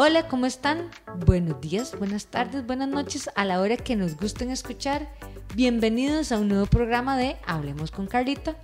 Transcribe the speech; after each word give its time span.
Hola, 0.00 0.28
¿cómo 0.28 0.46
están? 0.46 0.92
Buenos 1.26 1.60
días, 1.60 1.98
buenas 1.98 2.26
tardes, 2.26 2.64
buenas 2.64 2.86
noches, 2.86 3.28
a 3.34 3.44
la 3.44 3.60
hora 3.60 3.76
que 3.76 3.96
nos 3.96 4.16
gusten 4.16 4.48
escuchar. 4.52 5.12
Bienvenidos 5.56 6.30
a 6.30 6.38
un 6.38 6.46
nuevo 6.46 6.66
programa 6.66 7.18
de 7.18 7.36
Hablemos 7.44 7.90
con 7.90 8.06
Carlita. 8.06 8.56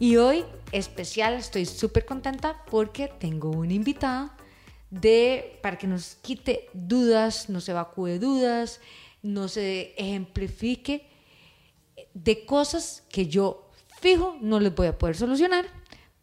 Y 0.00 0.16
hoy, 0.16 0.44
especial, 0.72 1.34
estoy 1.34 1.64
súper 1.64 2.04
contenta 2.04 2.64
porque 2.72 3.06
tengo 3.20 3.50
una 3.50 3.72
invitada 3.72 4.36
de, 4.90 5.60
para 5.62 5.78
que 5.78 5.86
nos 5.86 6.16
quite 6.22 6.68
dudas, 6.72 7.48
nos 7.48 7.68
evacúe 7.68 8.18
dudas, 8.18 8.80
nos 9.22 9.56
ejemplifique 9.56 11.06
de 12.14 12.44
cosas 12.46 13.04
que 13.10 13.28
yo 13.28 13.70
fijo 14.00 14.36
no 14.40 14.58
les 14.58 14.74
voy 14.74 14.88
a 14.88 14.98
poder 14.98 15.16
solucionar, 15.16 15.66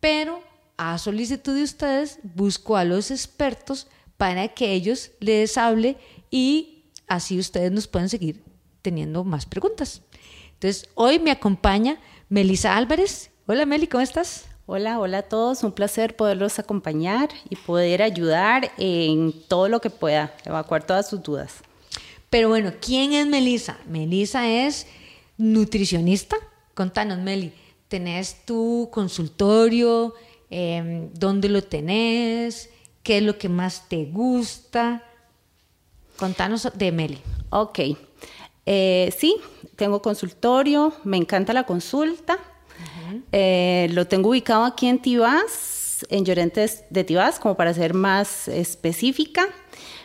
pero 0.01 0.43
a 0.75 0.97
solicitud 0.97 1.55
de 1.55 1.63
ustedes 1.63 2.19
busco 2.21 2.75
a 2.75 2.83
los 2.83 3.11
expertos 3.11 3.87
para 4.17 4.47
que 4.49 4.73
ellos 4.73 5.11
les 5.19 5.57
hable 5.57 5.97
y 6.31 6.83
así 7.07 7.39
ustedes 7.39 7.71
nos 7.71 7.87
pueden 7.87 8.09
seguir 8.09 8.43
teniendo 8.81 9.23
más 9.23 9.45
preguntas. 9.45 10.01
Entonces, 10.53 10.89
hoy 10.95 11.19
me 11.19 11.31
acompaña 11.31 11.99
Melisa 12.29 12.75
Álvarez. 12.77 13.31
Hola 13.47 13.65
Meli, 13.65 13.87
¿cómo 13.87 14.01
estás? 14.01 14.45
Hola, 14.67 14.99
hola 14.99 15.19
a 15.19 15.23
todos. 15.23 15.63
Un 15.63 15.73
placer 15.73 16.15
poderlos 16.15 16.57
acompañar 16.57 17.29
y 17.49 17.55
poder 17.55 18.01
ayudar 18.01 18.71
en 18.77 19.33
todo 19.47 19.69
lo 19.69 19.81
que 19.81 19.89
pueda, 19.89 20.33
evacuar 20.45 20.85
todas 20.85 21.09
sus 21.09 21.21
dudas. 21.21 21.57
Pero 22.29 22.49
bueno, 22.49 22.73
¿quién 22.81 23.13
es 23.13 23.27
Melisa? 23.27 23.77
Melisa 23.87 24.49
es 24.49 24.87
nutricionista. 25.37 26.37
Contanos, 26.73 27.19
Meli, 27.19 27.53
¿tenés 27.87 28.45
tu 28.45 28.89
consultorio? 28.91 30.13
Eh, 30.49 31.09
¿Dónde 31.13 31.49
lo 31.49 31.63
tenés? 31.63 32.69
¿Qué 33.05 33.19
es 33.19 33.23
lo 33.23 33.37
que 33.37 33.49
más 33.49 33.87
te 33.87 34.05
gusta? 34.05 35.03
Contanos 36.17 36.67
de 36.73 36.91
Meli. 36.91 37.21
Ok. 37.51 37.79
Eh, 38.65 39.13
sí, 39.15 39.35
tengo 39.75 40.01
consultorio, 40.01 40.91
me 41.03 41.17
encanta 41.17 41.53
la 41.53 41.65
consulta. 41.65 42.39
Eh, 43.31 43.89
lo 43.91 44.07
tengo 44.07 44.29
ubicado 44.29 44.63
aquí 44.63 44.87
en 44.87 44.99
Tibás, 44.99 46.03
en 46.09 46.25
Llorentes 46.25 46.85
de 46.89 47.03
Tibás, 47.03 47.37
como 47.37 47.55
para 47.55 47.75
ser 47.75 47.93
más 47.93 48.47
específica. 48.47 49.49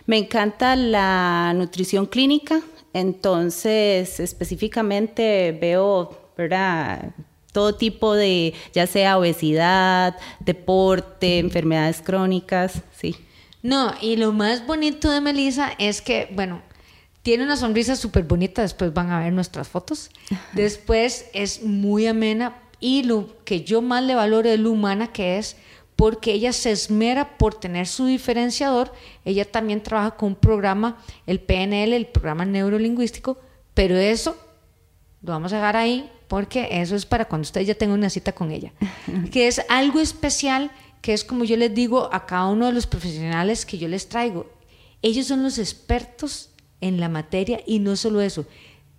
Me 0.04 0.18
encanta 0.18 0.76
la 0.76 1.54
nutrición 1.56 2.04
clínica, 2.04 2.60
entonces 2.92 4.20
específicamente 4.20 5.56
veo, 5.58 6.32
¿verdad? 6.36 7.14
Todo 7.52 7.74
tipo 7.74 8.14
de, 8.14 8.54
ya 8.72 8.86
sea 8.86 9.18
obesidad, 9.18 10.16
deporte, 10.40 11.38
enfermedades 11.38 12.02
crónicas, 12.02 12.82
sí. 12.96 13.16
No, 13.62 13.92
y 14.00 14.16
lo 14.16 14.32
más 14.32 14.66
bonito 14.66 15.10
de 15.10 15.20
Melissa 15.20 15.72
es 15.78 16.00
que, 16.00 16.28
bueno, 16.32 16.62
tiene 17.22 17.44
una 17.44 17.56
sonrisa 17.56 17.96
súper 17.96 18.24
bonita, 18.24 18.62
después 18.62 18.94
van 18.94 19.10
a 19.10 19.20
ver 19.20 19.32
nuestras 19.32 19.68
fotos. 19.68 20.10
Después 20.52 21.26
es 21.34 21.62
muy 21.62 22.06
amena 22.06 22.56
y 22.80 23.02
lo 23.02 23.44
que 23.44 23.62
yo 23.62 23.82
más 23.82 24.02
le 24.02 24.14
valoro 24.14 24.48
es 24.48 24.58
lo 24.58 24.70
humana 24.70 25.12
que 25.12 25.36
es, 25.36 25.56
porque 25.96 26.32
ella 26.32 26.54
se 26.54 26.70
esmera 26.70 27.36
por 27.36 27.54
tener 27.54 27.86
su 27.86 28.06
diferenciador. 28.06 28.94
Ella 29.26 29.44
también 29.44 29.82
trabaja 29.82 30.12
con 30.12 30.30
un 30.30 30.34
programa, 30.36 30.96
el 31.26 31.40
PNL, 31.40 31.92
el 31.92 32.06
programa 32.06 32.46
neurolingüístico, 32.46 33.38
pero 33.74 33.98
eso 33.98 34.34
lo 35.22 35.32
vamos 35.32 35.52
a 35.52 35.56
dejar 35.56 35.76
ahí 35.76 36.10
porque 36.28 36.68
eso 36.70 36.96
es 36.96 37.06
para 37.06 37.26
cuando 37.26 37.42
ustedes 37.42 37.66
ya 37.66 37.74
tengan 37.74 37.98
una 37.98 38.10
cita 38.10 38.32
con 38.32 38.50
ella, 38.50 38.72
que 39.32 39.48
es 39.48 39.60
algo 39.68 40.00
especial, 40.00 40.70
que 41.02 41.12
es 41.12 41.24
como 41.24 41.44
yo 41.44 41.56
les 41.56 41.74
digo 41.74 42.08
a 42.12 42.26
cada 42.26 42.46
uno 42.46 42.66
de 42.66 42.72
los 42.72 42.86
profesionales 42.86 43.66
que 43.66 43.78
yo 43.78 43.88
les 43.88 44.08
traigo, 44.08 44.50
ellos 45.02 45.26
son 45.26 45.42
los 45.42 45.58
expertos 45.58 46.50
en 46.80 47.00
la 47.00 47.08
materia 47.08 47.60
y 47.66 47.78
no 47.78 47.96
solo 47.96 48.20
eso, 48.20 48.46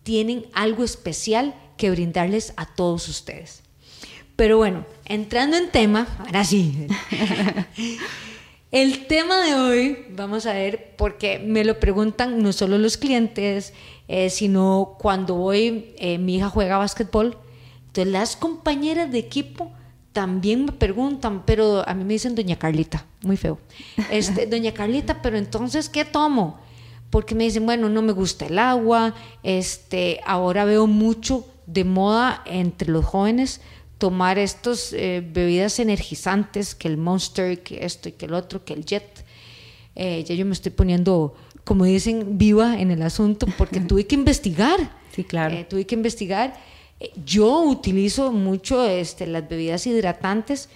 tienen 0.04 0.46
algo 0.54 0.84
especial 0.84 1.56
que 1.78 1.92
brindarles 1.92 2.54
a 2.58 2.66
todos 2.66 3.08
ustedes. 3.08 3.62
Pero 4.36 4.58
bueno, 4.58 4.86
entrando 5.06 5.58
en 5.58 5.70
tema, 5.70 6.08
ahora 6.20 6.44
sí. 6.44 6.88
El 8.72 9.08
tema 9.08 9.42
de 9.44 9.54
hoy, 9.54 10.06
vamos 10.12 10.46
a 10.46 10.54
ver, 10.54 10.94
porque 10.96 11.40
me 11.40 11.66
lo 11.66 11.78
preguntan 11.78 12.42
no 12.42 12.54
solo 12.54 12.78
los 12.78 12.96
clientes, 12.96 13.74
eh, 14.08 14.30
sino 14.30 14.96
cuando 14.98 15.36
voy, 15.36 15.94
eh, 15.98 16.18
mi 16.18 16.38
hija 16.38 16.48
juega 16.48 16.78
básquetbol, 16.78 17.38
entonces 17.88 18.14
las 18.14 18.38
compañeras 18.38 19.12
de 19.12 19.20
equipo 19.20 19.74
también 20.14 20.64
me 20.64 20.72
preguntan, 20.72 21.46
pero 21.46 21.84
a 21.86 21.94
mí 21.94 22.06
me 22.06 22.14
dicen 22.14 22.34
doña 22.34 22.56
Carlita, 22.56 23.06
muy 23.24 23.36
feo. 23.36 23.60
Este, 24.10 24.46
doña 24.48 24.74
Carlita, 24.74 25.22
pero 25.22 25.38
entonces, 25.38 25.90
¿qué 25.90 26.06
tomo? 26.06 26.62
Porque 27.10 27.36
me 27.36 27.44
dicen, 27.44 27.66
bueno, 27.66 27.90
no 27.90 28.02
me 28.02 28.14
gusta 28.14 28.46
el 28.46 28.58
agua, 28.58 29.16
este, 29.44 30.22
ahora 30.26 30.64
veo 30.64 30.88
mucho 30.88 31.46
de 31.66 31.84
moda 31.84 32.42
entre 32.46 32.90
los 32.90 33.04
jóvenes 33.04 33.60
tomar 34.01 34.39
estas 34.39 34.91
eh, 34.94 35.23
bebidas 35.23 35.78
energizantes, 35.78 36.73
que 36.73 36.88
el 36.88 36.97
Monster, 36.97 37.62
que 37.62 37.85
esto 37.85 38.09
y 38.09 38.13
que 38.13 38.25
el 38.25 38.34
otro, 38.34 38.66
que 38.66 38.73
el 38.73 38.84
Jet. 38.84 39.23
ya 39.95 40.34
yo 40.34 40.45
me 40.45 40.53
estoy 40.53 40.72
poniendo 40.72 41.35
como 41.63 41.85
dicen, 41.85 42.38
viva 42.38 42.79
en 42.79 42.91
el 42.91 43.01
asunto, 43.01 43.47
porque 43.57 43.79
tuve 43.88 44.07
que 44.07 44.16
investigar. 44.16 44.79
Sí, 45.16 45.23
claro. 45.23 45.56
Eh, 45.56 45.66
tuve 45.69 45.85
que 45.85 45.95
investigar. 45.95 46.53
Eh, 47.00 47.12
yo 47.25 47.62
utilizo 47.62 48.31
mucho 48.31 48.84
este, 48.85 49.28
las 49.28 49.47
bebidas 49.47 49.85
hidratantes, 49.85 50.69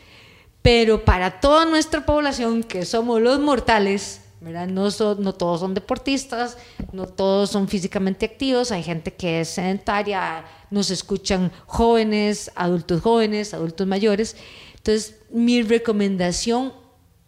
pero 0.61 1.03
para 1.05 1.39
toda 1.39 1.65
nuestra 1.65 2.05
población, 2.05 2.63
que 2.63 2.85
somos 2.85 3.21
los 3.21 3.39
mortales, 3.39 4.21
¿verdad? 4.41 4.67
No, 4.67 4.89
no 5.19 5.33
todos 5.33 5.59
son 5.59 5.73
deportistas, 5.73 6.57
no 6.91 7.07
todos 7.07 7.49
son 7.51 7.67
físicamente 7.67 8.25
activos, 8.25 8.71
hay 8.71 8.83
gente 8.83 9.13
que 9.13 9.41
es 9.41 9.49
sedentaria, 9.49 10.45
nos 10.75 10.91
escuchan 10.91 11.53
jóvenes, 11.67 12.51
adultos 12.53 13.01
jóvenes, 13.01 13.53
adultos 13.53 13.87
mayores. 13.87 14.35
Entonces, 14.75 15.15
mi 15.29 15.61
recomendación 15.61 16.73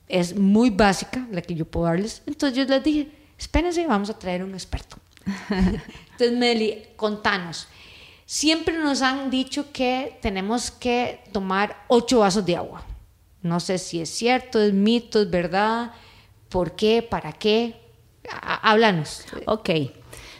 es 0.09 0.35
muy 0.35 0.69
básica, 0.69 1.25
la 1.31 1.41
que 1.41 1.55
yo 1.55 1.63
puedo 1.63 1.85
darles. 1.85 2.21
Entonces, 2.25 2.57
yo 2.57 2.65
les 2.65 2.83
dije, 2.83 3.09
espérense, 3.37 3.87
vamos 3.87 4.09
a 4.09 4.19
traer 4.19 4.43
un 4.43 4.53
experto. 4.53 4.97
Entonces, 5.49 6.37
Meli, 6.37 6.83
contanos. 6.97 7.69
Siempre 8.25 8.77
nos 8.77 9.01
han 9.01 9.29
dicho 9.29 9.71
que 9.71 10.19
tenemos 10.21 10.69
que 10.69 11.23
tomar 11.31 11.85
ocho 11.87 12.19
vasos 12.19 12.45
de 12.45 12.57
agua. 12.57 12.83
No 13.41 13.61
sé 13.61 13.77
si 13.77 14.01
es 14.01 14.09
cierto, 14.09 14.61
es 14.61 14.73
mito, 14.73 15.21
es 15.21 15.29
verdad. 15.29 15.93
¿Por 16.49 16.75
qué? 16.75 17.01
¿Para 17.01 17.31
qué? 17.31 17.79
Háblanos. 18.61 19.23
Ok, 19.45 19.69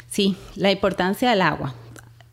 sí, 0.10 0.36
la 0.58 0.72
importancia 0.72 1.30
del 1.30 1.42
agua 1.42 1.74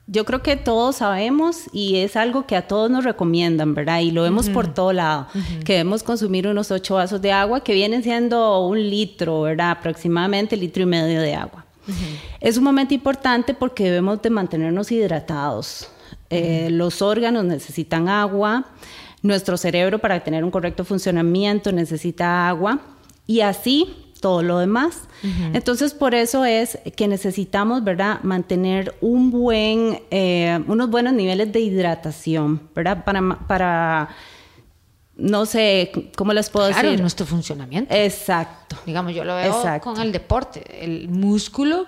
yo 0.06 0.24
creo 0.24 0.42
que 0.42 0.56
todos 0.56 0.96
sabemos 0.96 1.62
y 1.72 1.96
es 1.96 2.16
algo 2.16 2.46
que 2.46 2.56
a 2.56 2.68
todos 2.68 2.90
nos 2.90 3.04
recomiendan, 3.04 3.74
¿verdad? 3.74 4.00
Y 4.00 4.10
lo 4.10 4.22
vemos 4.22 4.50
por 4.50 4.72
todo 4.72 4.92
lado, 4.92 5.28
que 5.64 5.74
debemos 5.74 6.02
consumir 6.02 6.46
unos 6.46 6.70
ocho 6.70 6.96
vasos 6.96 7.22
de 7.22 7.32
agua, 7.32 7.64
que 7.64 7.72
vienen 7.72 8.02
siendo 8.02 8.66
un 8.66 8.78
litro, 8.90 9.42
¿verdad? 9.42 9.70
Aproximadamente 9.70 10.56
litro 10.56 10.82
y 10.82 10.86
medio 10.86 11.20
de 11.20 11.34
agua. 11.34 11.64
Es 12.40 12.56
un 12.58 12.64
momento 12.64 12.92
importante 12.94 13.54
porque 13.54 13.84
debemos 13.84 14.20
de 14.20 14.30
mantenernos 14.30 14.92
hidratados. 14.92 15.88
Eh, 16.28 16.68
los 16.70 17.00
órganos 17.00 17.44
necesitan 17.44 18.08
agua, 18.08 18.66
nuestro 19.22 19.56
cerebro 19.56 19.98
para 19.98 20.22
tener 20.22 20.44
un 20.44 20.50
correcto 20.50 20.84
funcionamiento 20.84 21.72
necesita 21.72 22.46
agua 22.46 22.80
y 23.26 23.40
así 23.40 24.03
todo 24.24 24.42
lo 24.42 24.58
demás. 24.58 25.00
Entonces, 25.52 25.92
por 25.92 26.14
eso 26.14 26.46
es 26.46 26.78
que 26.96 27.08
necesitamos, 27.08 27.84
¿verdad?, 27.84 28.20
mantener 28.22 28.94
un 29.02 29.30
buen, 29.30 30.00
eh, 30.10 30.64
unos 30.66 30.88
buenos 30.88 31.12
niveles 31.12 31.52
de 31.52 31.60
hidratación, 31.60 32.70
¿verdad? 32.74 33.04
Para, 33.04 33.20
para 33.46 34.08
no 35.14 35.44
sé, 35.44 35.92
¿cómo 36.16 36.32
les 36.32 36.48
puedo 36.48 36.68
claro, 36.68 36.88
decir? 36.88 37.02
nuestro 37.02 37.26
funcionamiento. 37.26 37.94
Exacto. 37.94 38.78
Digamos, 38.86 39.14
yo 39.14 39.24
lo 39.24 39.36
veo 39.36 39.62
con 39.82 40.00
el 40.00 40.10
deporte. 40.10 40.64
El 40.82 41.10
músculo 41.10 41.84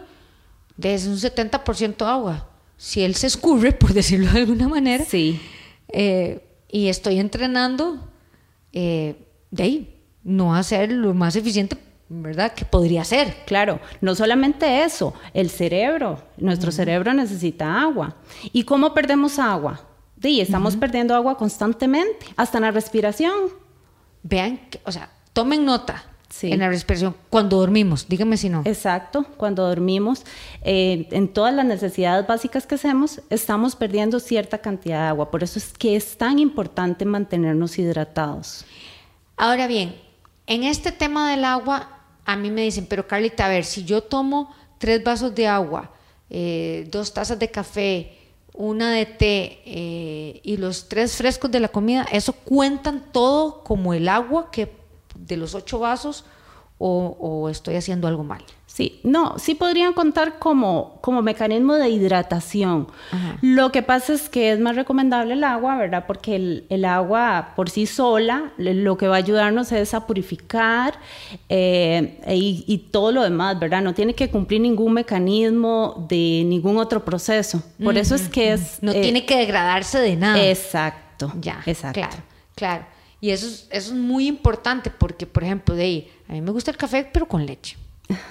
es 0.83 1.07
un 1.07 1.17
70% 1.17 2.07
agua. 2.07 2.51
Si 2.77 3.01
él 3.01 3.15
se 3.15 3.29
escurre, 3.29 3.73
por 3.73 3.95
decirlo 3.95 4.31
de 4.31 4.41
alguna 4.41 4.69
manera, 4.69 5.07
sí. 5.07 5.41
Eh, 5.89 6.47
y 6.71 6.89
estoy 6.89 7.19
entrenando, 7.19 7.97
eh, 8.75 9.17
de 9.51 9.63
ahí, 9.63 10.03
no 10.23 10.63
ser 10.63 10.93
lo 10.93 11.15
más 11.15 11.35
eficiente 11.35 11.79
¿verdad? 12.09 12.53
Que 12.53 12.65
podría 12.65 13.05
ser. 13.05 13.45
Claro, 13.47 13.81
no 14.01 14.15
solamente 14.15 14.85
eso, 14.85 15.15
el 15.35 15.51
cerebro, 15.51 16.23
nuestro 16.37 16.71
cerebro 16.71 17.13
necesita 17.13 17.81
agua. 17.81 18.17
¿Y 18.53 18.65
cómo 18.65 18.95
perdemos 18.95 19.39
agua? 19.39 19.81
Sí, 20.23 20.41
estamos 20.41 20.77
perdiendo 20.77 21.15
agua 21.15 21.37
constantemente, 21.37 22.27
hasta 22.37 22.59
en 22.59 22.63
la 22.63 22.71
respiración. 22.71 23.51
Vean, 24.23 24.61
o 24.85 24.93
sea, 24.93 25.11
tomen 25.33 25.65
nota. 25.65 26.05
En 26.43 26.59
la 26.59 26.69
respiración, 26.69 27.15
cuando 27.31 27.57
dormimos, 27.57 28.09
dígame 28.09 28.37
si 28.37 28.49
no. 28.49 28.63
Exacto, 28.65 29.25
cuando 29.37 29.67
dormimos, 29.67 30.25
eh, 30.63 31.09
en 31.13 31.29
todas 31.29 31.55
las 31.55 31.65
necesidades 31.65 32.27
básicas 32.27 32.67
que 32.67 32.75
hacemos, 32.75 33.23
estamos 33.31 33.75
perdiendo 33.75 34.21
cierta 34.21 34.59
cantidad 34.59 35.03
de 35.03 35.09
agua. 35.09 35.31
Por 35.31 35.43
eso 35.43 35.59
es 35.59 35.73
que 35.73 35.97
es 35.97 36.19
tan 36.19 36.39
importante 36.39 37.05
mantenernos 37.05 37.79
hidratados. 37.79 38.67
Ahora 39.37 39.67
bien, 39.67 39.97
en 40.47 40.65
este 40.65 40.93
tema 40.93 41.31
del 41.31 41.45
agua, 41.45 41.96
a 42.27 42.37
mí 42.37 42.51
me 42.51 42.63
dicen, 42.63 42.87
pero 42.87 43.07
Carlita, 43.07 43.47
a 43.47 43.49
ver, 43.49 43.65
si 43.65 43.85
yo 43.85 44.03
tomo 44.03 44.55
tres 44.79 45.03
vasos 45.03 45.35
de 45.35 45.47
agua, 45.47 45.93
eh, 46.29 46.87
dos 46.91 47.15
tazas 47.15 47.39
de 47.39 47.51
café, 47.51 48.19
una 48.53 48.91
de 48.91 49.07
té 49.07 49.63
eh, 49.65 50.41
y 50.43 50.57
los 50.57 50.89
tres 50.89 51.17
frescos 51.17 51.51
de 51.51 51.61
la 51.61 51.69
comida, 51.69 52.05
¿eso 52.11 52.33
cuentan 52.33 53.13
todo 53.13 53.63
como 53.63 53.95
el 53.95 54.09
agua 54.09 54.51
que 54.51 54.73
de 55.15 55.37
los 55.37 55.55
ocho 55.55 55.79
vasos 55.79 56.25
o, 56.79 57.17
o 57.21 57.49
estoy 57.49 57.77
haciendo 57.77 58.09
algo 58.09 58.25
mal? 58.25 58.43
Sí, 58.77 59.01
no, 59.05 59.39
sí 59.39 59.55
podrían 59.55 59.95
contar 59.95 60.39
como, 60.39 60.99
como 61.01 61.23
mecanismo 61.23 61.77
de 61.77 61.89
hidratación. 61.89 62.89
Lo 63.41 63.73
que 63.73 63.83
pasa 63.83 64.13
es 64.13 64.29
que 64.29 64.53
es 64.53 64.61
más 64.61 64.77
recomendable 64.77 65.33
el 65.33 65.45
agua, 65.45 65.79
¿verdad? 65.79 66.05
Porque 66.07 66.37
el, 66.37 66.67
el 66.69 66.85
agua 66.85 67.55
por 67.57 67.71
sí 67.71 67.87
sola 67.87 68.53
lo 68.59 68.99
que 68.99 69.09
va 69.09 69.15
a 69.15 69.19
ayudarnos 69.19 69.73
es 69.73 69.95
a 69.95 70.07
purificar 70.07 70.99
eh, 71.49 72.21
y, 72.29 72.65
y, 72.67 72.77
todo 72.91 73.13
lo 73.13 73.23
demás, 73.23 73.59
¿verdad? 73.59 73.81
No 73.81 73.95
tiene 73.95 74.15
que 74.15 74.29
cumplir 74.29 74.61
ningún 74.61 74.93
mecanismo 74.93 76.07
de 76.11 76.43
ningún 76.45 76.77
otro 76.77 77.03
proceso. 77.03 77.63
Por 77.83 77.97
eso 77.97 78.15
es 78.15 78.29
que 78.29 78.53
es... 78.53 78.83
No 78.83 78.93
eh, 78.93 79.01
tiene 79.01 79.25
que 79.25 79.39
degradarse 79.39 80.01
de 80.01 80.17
nada. 80.17 80.45
Exacto. 80.45 81.33
Ya, 81.41 81.63
exacto. 81.65 81.99
claro, 81.99 82.17
claro. 82.55 82.96
Y 83.27 83.33
eso 83.33 83.49
es, 83.49 83.67
eso 83.73 83.93
es 83.93 83.99
muy 83.99 84.29
importante 84.29 84.89
porque, 84.89 85.27
por 85.27 85.43
ejemplo, 85.43 85.75
de 85.75 85.83
ahí, 85.83 86.13
a 86.29 86.33
mí 86.33 86.41
me 86.41 86.53
gusta 86.53 86.71
el 86.71 86.77
café, 86.77 87.11
pero 87.13 87.27
con 87.27 87.45
leche. 87.45 87.77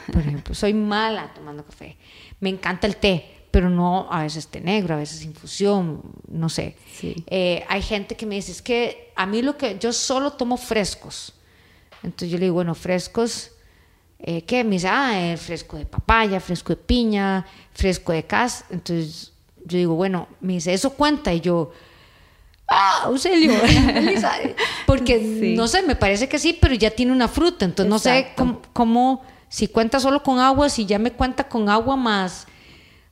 Por 0.08 0.22
ejemplo, 0.26 0.56
soy 0.56 0.74
mala 0.74 1.34
tomando 1.34 1.66
café. 1.66 1.98
Me 2.40 2.48
encanta 2.48 2.88
el 2.88 2.96
té, 2.96 3.46
pero 3.52 3.70
no 3.70 4.08
a 4.10 4.24
veces 4.24 4.48
té 4.48 4.62
negro, 4.62 4.96
a 4.96 5.00
veces 5.00 5.26
infusión, 5.26 6.02
no 6.30 6.48
sé. 6.48 6.78
Sí. 6.98 7.14
Eh, 7.28 7.66
hay 7.68 7.82
gente 7.82 8.16
que 8.16 8.26
me 8.26 8.36
dice, 8.36 8.54
es 8.54 8.62
que 8.62 9.12
a 9.18 9.26
mí 9.26 9.42
lo 9.42 9.58
que 9.58 9.78
yo 9.78 9.92
solo 9.92 10.32
tomo 10.32 10.56
frescos. 10.56 11.34
Entonces 12.02 12.30
yo 12.30 12.38
le 12.38 12.46
digo, 12.46 12.56
bueno, 12.56 12.74
frescos, 12.74 13.52
eh, 14.20 14.44
¿qué? 14.44 14.64
Me 14.64 14.76
dice, 14.78 14.88
ah, 14.88 15.30
el 15.30 15.38
fresco 15.38 15.76
de 15.76 15.86
papaya, 15.86 16.40
fresco 16.40 16.70
de 16.70 16.78
piña, 16.78 17.46
fresco 17.74 18.14
de 18.14 18.24
cas. 18.24 18.64
Entonces 18.70 19.34
yo 19.66 19.78
digo, 19.78 19.96
bueno, 19.96 20.30
me 20.40 20.54
dice, 20.54 20.74
¿eso 20.74 20.92
cuenta? 20.92 21.34
Y 21.34 21.42
yo, 21.42 21.74
ah, 22.68 23.04
Auxilio, 23.06 23.54
porque 24.86 25.20
Sí. 25.20 25.56
no 25.56 25.68
sé, 25.68 25.82
me 25.84 25.96
parece 25.96 26.28
que 26.30 26.40
sí, 26.40 26.58
pero 26.60 26.74
ya 26.74 26.92
tiene 26.92 27.12
una 27.12 27.28
fruta, 27.28 27.66
entonces 27.66 27.90
no 27.90 28.00
sé 28.00 28.30
cómo, 28.36 28.62
cómo- 28.74 29.22
si 29.50 29.68
cuenta 29.68 30.00
solo 30.00 30.22
con 30.24 30.40
agua, 30.40 30.70
si 30.70 30.86
ya 30.86 31.00
me 31.00 31.12
cuenta 31.12 31.46
con 31.48 31.70
agua 31.70 31.96
más, 31.96 32.48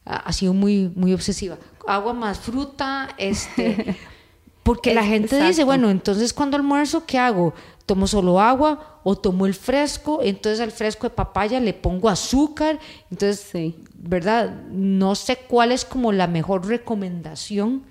ah, 0.06 0.24
ha 0.26 0.34
sido 0.34 0.54
muy, 0.54 0.92
muy 0.96 1.14
obsesiva, 1.14 1.58
agua 1.88 2.14
más 2.14 2.40
fruta, 2.40 3.10
este, 3.18 3.96
porque 4.64 4.94
la 4.94 5.04
gente 5.04 5.42
dice, 5.42 5.64
bueno, 5.64 5.90
entonces 5.90 6.34
cuando 6.34 6.58
almuerzo, 6.58 7.06
¿qué 7.06 7.18
hago? 7.20 7.54
¿Tomo 7.86 8.08
solo 8.08 8.40
agua 8.40 9.00
o 9.04 9.18
tomo 9.18 9.46
el 9.46 9.54
fresco? 9.54 10.20
Entonces 10.24 10.62
al 10.62 10.72
fresco 10.72 11.08
de 11.08 11.14
papaya 11.14 11.60
le 11.60 11.74
pongo 11.74 12.08
azúcar, 12.10 12.80
entonces, 13.12 13.46
Sí. 13.52 13.76
¿verdad? 13.96 14.56
No 14.72 15.16
sé 15.16 15.36
cuál 15.38 15.72
es 15.74 15.84
como 15.86 16.12
la 16.14 16.28
mejor 16.28 16.66
recomendación 16.66 17.84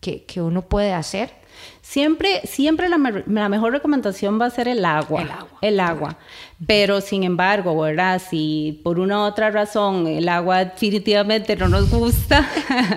que, 0.00 0.24
que 0.24 0.40
uno 0.40 0.62
puede 0.62 0.92
hacer. 0.92 1.39
Siempre, 1.82 2.42
siempre 2.44 2.88
la, 2.88 2.98
me- 2.98 3.24
la 3.26 3.48
mejor 3.48 3.72
recomendación 3.72 4.40
va 4.40 4.46
a 4.46 4.50
ser 4.50 4.68
el 4.68 4.84
agua. 4.84 5.22
El 5.22 5.30
agua, 5.30 5.58
El 5.62 5.80
agua. 5.80 6.16
Pero 6.66 7.00
sin 7.00 7.24
embargo, 7.24 7.76
¿verdad? 7.80 8.20
Si 8.24 8.80
por 8.84 8.98
una 9.00 9.18
u 9.18 9.22
otra 9.22 9.50
razón 9.50 10.06
el 10.06 10.28
agua 10.28 10.64
definitivamente 10.66 11.56
no 11.56 11.68
nos 11.68 11.90
gusta, 11.90 12.46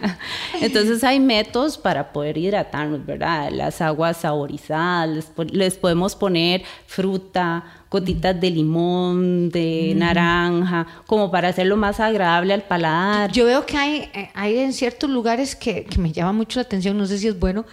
entonces 0.62 1.04
hay 1.04 1.20
métodos 1.20 1.78
para 1.78 2.12
poder 2.12 2.38
hidratarnos, 2.38 3.06
¿verdad? 3.06 3.50
Las 3.52 3.82
aguas 3.82 4.18
saborizadas, 4.18 5.10
les, 5.10 5.26
po- 5.26 5.44
les 5.46 5.76
podemos 5.78 6.16
poner 6.16 6.64
fruta, 6.86 7.64
gotitas 7.90 8.40
de 8.40 8.50
limón, 8.52 9.50
de 9.50 9.94
naranja, 9.96 10.86
como 11.08 11.32
para 11.32 11.50
hacerlo 11.50 11.78
más 11.78 12.00
agradable 12.00 12.54
al 12.54 12.64
paladar. 12.64 13.32
Yo 13.32 13.46
veo 13.46 13.66
que 13.66 13.78
hay, 13.78 14.10
eh, 14.14 14.30
hay 14.34 14.58
en 14.60 14.74
ciertos 14.74 15.10
lugares 15.10 15.56
que, 15.56 15.86
que 15.86 16.00
me 16.00 16.12
llama 16.12 16.34
mucho 16.34 16.60
la 16.60 16.64
atención, 16.64 16.98
no 16.98 17.06
sé 17.06 17.18
si 17.18 17.28
es 17.28 17.40
bueno, 17.40 17.66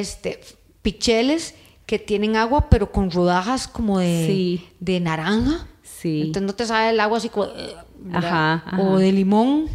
este, 0.00 0.40
picheles 0.82 1.54
que 1.86 1.98
tienen 1.98 2.36
agua 2.36 2.68
pero 2.70 2.90
con 2.92 3.10
rodajas 3.10 3.68
como 3.68 3.98
de, 3.98 4.24
Sí. 4.26 4.68
de 4.80 5.00
naranja. 5.00 5.66
Sí. 5.82 6.22
Entonces 6.22 6.42
no 6.46 6.54
te 6.54 6.66
sabe 6.66 6.90
el 6.90 7.00
agua 7.00 7.18
así 7.18 7.28
como... 7.28 7.46
eh, 7.46 7.74
ajá. 8.12 8.64
O 8.80 8.98
de 8.98 9.12
limón. 9.12 9.68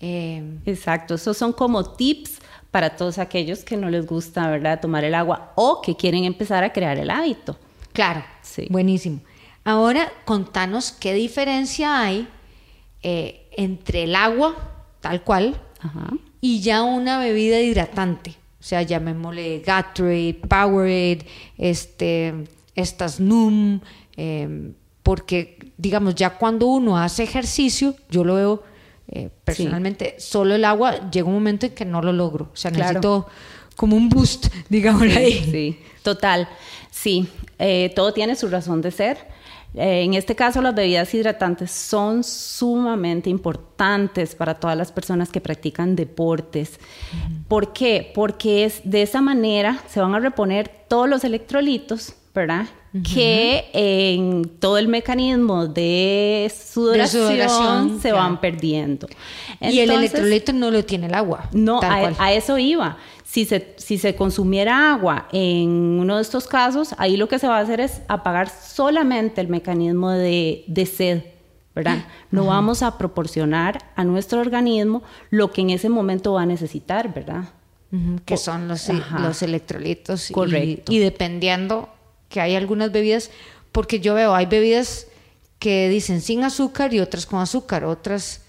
eh, 0.00 0.58
Exacto, 0.66 1.14
esos 1.14 1.36
son 1.36 1.52
como 1.52 1.84
tips 1.94 2.38
para 2.70 2.96
todos 2.96 3.18
aquellos 3.18 3.64
que 3.64 3.76
no 3.76 3.88
les 3.88 4.06
gusta, 4.06 4.48
¿verdad?, 4.50 4.80
tomar 4.80 5.02
el 5.04 5.14
agua 5.14 5.52
o 5.54 5.80
que 5.80 5.96
quieren 5.96 6.24
empezar 6.24 6.62
a 6.64 6.72
crear 6.72 6.98
el 6.98 7.08
hábito. 7.10 7.56
claro, 7.92 8.22
Sí. 8.42 8.66
buenísimo. 8.70 9.20
Ahora 9.64 10.12
contanos 10.26 10.92
qué 10.92 11.14
diferencia 11.14 12.00
hay 12.02 12.28
eh, 13.02 13.48
entre 13.56 14.02
el 14.04 14.14
agua, 14.14 14.54
tal 15.00 15.22
cual, 15.22 15.60
Ajá. 15.80 16.08
y 16.40 16.60
ya 16.60 16.82
una 16.82 17.18
bebida 17.18 17.60
hidratante. 17.60 18.36
O 18.66 18.68
sea, 18.68 18.82
llamémosle 18.82 19.60
Gatorade, 19.64 20.34
Powerade, 20.48 21.20
este, 21.56 22.34
estas 22.74 23.20
NUM, 23.20 23.78
eh, 24.16 24.72
porque, 25.04 25.70
digamos, 25.78 26.16
ya 26.16 26.30
cuando 26.30 26.66
uno 26.66 26.98
hace 26.98 27.22
ejercicio, 27.22 27.94
yo 28.10 28.24
lo 28.24 28.34
veo 28.34 28.64
eh, 29.06 29.30
personalmente, 29.44 30.16
solo 30.18 30.56
el 30.56 30.64
agua, 30.64 31.08
llega 31.12 31.28
un 31.28 31.34
momento 31.34 31.66
en 31.66 31.76
que 31.76 31.84
no 31.84 32.02
lo 32.02 32.12
logro. 32.12 32.50
O 32.52 32.56
sea, 32.56 32.72
Claro. 32.72 32.94
necesito 32.94 33.28
como 33.76 33.94
un 33.94 34.08
boost, 34.08 34.48
digamos 34.68 35.02
ahí. 35.02 35.48
Sí, 35.48 35.78
total. 36.02 36.48
Sí, 36.90 37.28
eh, 37.60 37.92
todo 37.94 38.12
tiene 38.12 38.34
su 38.34 38.48
razón 38.48 38.82
de 38.82 38.90
ser. 38.90 39.16
Eh, 39.76 40.02
en 40.02 40.14
este 40.14 40.34
caso, 40.34 40.62
las 40.62 40.74
bebidas 40.74 41.12
hidratantes 41.12 41.70
son 41.70 42.24
sumamente 42.24 43.28
importantes 43.28 44.34
para 44.34 44.54
todas 44.54 44.76
las 44.76 44.90
personas 44.90 45.28
que 45.30 45.42
practican 45.42 45.94
deportes. 45.94 46.80
¿Por 47.46 47.74
qué? 47.74 48.10
Porque 48.14 48.64
es 48.64 48.80
de 48.84 49.02
esa 49.02 49.20
manera 49.20 49.82
se 49.88 50.00
van 50.00 50.14
a 50.14 50.18
reponer 50.18 50.70
todos 50.88 51.08
los 51.08 51.24
electrolitos, 51.24 52.14
¿verdad? 52.34 52.66
Que 53.02 53.70
en 53.72 54.44
todo 54.60 54.78
el 54.78 54.88
mecanismo 54.88 55.66
de 55.66 56.52
sudoración, 56.54 57.28
sudoración, 57.28 57.96
se 58.00 58.10
claro. 58.10 58.16
van 58.16 58.40
perdiendo. 58.40 59.08
y 59.60 59.80
el 59.80 59.90
electrolito 59.90 60.52
no 60.52 60.70
lo 60.70 60.84
tiene 60.84 61.06
el 61.06 61.14
agua. 61.14 61.48
no, 61.52 61.80
a, 61.82 62.32
eso 62.32 62.58
iba. 62.58 62.96
Si 63.24 63.44
se, 63.44 63.74
si 63.76 63.98
se 63.98 64.14
consumiera 64.14 64.92
agua 64.94 65.28
en 65.32 65.68
uno 66.00 66.16
de 66.16 66.22
estos 66.22 66.46
casos, 66.46 66.94
ahí 66.96 67.16
lo 67.16 67.28
que 67.28 67.38
se 67.38 67.48
va 67.48 67.58
a 67.58 67.60
hacer 67.60 67.80
es 67.80 68.00
apagar 68.08 68.48
solamente 68.48 69.40
el 69.40 69.48
mecanismo 69.48 70.10
de, 70.10 70.64
de 70.68 70.86
sed, 70.86 71.22
¿verdad? 71.74 72.04
No 72.30 72.46
vamos 72.46 72.82
a 72.82 72.96
proporcionar 72.96 73.78
a 73.96 74.04
nuestro 74.04 74.40
organismo 74.40 75.02
lo 75.30 75.50
que 75.50 75.60
en 75.62 75.70
ese 75.70 75.88
momento 75.88 76.34
va 76.34 76.42
a 76.42 76.46
necesitar, 76.46 77.12
¿verdad? 77.12 77.44
Que 78.24 78.36
son 78.36 78.68
los, 78.68 78.88
los 79.20 79.42
electrolitos. 79.42 80.30
y- 80.30 80.34
Correcto. 80.34 80.92
Y, 80.92 80.98
dependiendo 80.98 81.88
que 82.28 82.40
hay 82.40 82.54
algunas 82.56 82.92
bebidas, 82.92 83.30
porque 83.72 84.00
yo 84.00 84.14
veo, 84.14 84.34
hay 84.34 84.46
bebidas 84.46 85.06
que 85.58 85.88
dicen 85.88 86.20
sin 86.20 86.44
azúcar 86.44 86.92
y 86.94 87.00
otras 87.00 87.26
con 87.26 87.40
azúcar, 87.40 87.84
otras, 87.84 88.42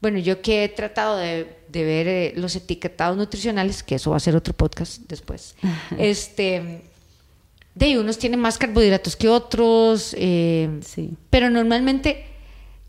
bueno, 0.00 0.18
yo 0.18 0.40
que 0.42 0.64
he 0.64 0.68
tratado 0.68 1.16
de, 1.16 1.46
de 1.68 1.84
ver 1.84 2.08
eh, 2.08 2.32
los 2.36 2.56
etiquetados 2.56 3.16
nutricionales, 3.16 3.82
que 3.82 3.94
eso 3.96 4.10
va 4.10 4.16
a 4.16 4.20
ser 4.20 4.34
otro 4.36 4.54
podcast 4.54 5.02
después, 5.08 5.54
este, 5.98 6.82
de 7.74 7.86
ahí 7.86 7.96
unos 7.96 8.18
tienen 8.18 8.40
más 8.40 8.58
carbohidratos 8.58 9.14
que 9.16 9.28
otros, 9.28 10.14
eh, 10.18 10.68
Sí. 10.84 11.10
pero 11.30 11.48
normalmente, 11.50 12.24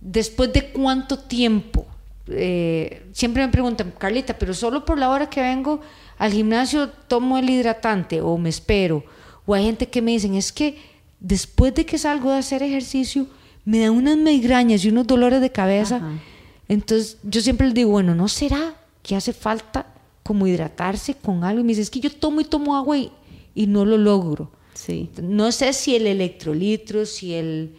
después 0.02 0.52
de 0.54 0.70
cuánto 0.72 1.20
tiempo, 1.20 1.86
eh, 2.32 3.04
siempre 3.14 3.46
me 3.46 3.52
preguntan, 3.52 3.92
Carlita, 3.98 4.38
pero 4.38 4.54
solo 4.54 4.86
por 4.86 4.98
la 4.98 5.10
hora 5.10 5.30
que 5.30 5.42
vengo 5.42 5.80
al 6.18 6.32
gimnasio 6.32 6.90
tomo 7.08 7.38
el 7.38 7.50
hidratante 7.50 8.22
o 8.22 8.38
me 8.38 8.50
espero. 8.50 9.04
O 9.50 9.56
hay 9.56 9.66
gente 9.66 9.90
que 9.90 10.04
me 10.04 10.12
dicen, 10.12 10.36
es 10.36 10.52
que 10.52 10.78
después 11.20 11.74
de 11.74 11.84
que 11.84 11.98
salgo 11.98 12.30
de 12.30 12.38
hacer 12.38 12.62
ejercicio, 12.62 13.26
me 13.66 13.80
dan 13.80 13.94
unas 13.94 14.16
migrañas 14.16 14.86
y 14.86 14.90
unos 14.90 15.08
dolores 15.08 15.42
de 15.42 15.52
cabeza. 15.52 15.96
Ajá. 15.96 16.20
Entonces 16.68 17.18
yo 17.24 17.42
siempre 17.42 17.66
les 17.66 17.74
digo, 17.74 17.90
bueno, 17.90 18.14
¿no 18.14 18.28
será 18.28 18.76
que 19.02 19.16
hace 19.16 19.34
falta 19.34 19.88
como 20.22 20.46
hidratarse 20.46 21.16
con 21.16 21.44
algo? 21.44 21.62
Y 21.62 21.64
me 21.64 21.70
dice, 21.70 21.82
es 21.82 21.90
que 21.90 22.00
yo 22.00 22.12
tomo 22.12 22.42
y 22.42 22.44
tomo 22.44 22.78
agua 22.78 22.96
y, 23.00 23.12
y 23.56 23.66
no 23.66 23.86
lo 23.86 23.98
logro. 23.98 24.52
Sí. 24.76 25.10
No 25.20 25.52
sé 25.52 25.74
si 25.74 25.96
el 25.96 26.06
electrolitro, 26.06 27.08
si 27.08 27.34
el 27.34 27.76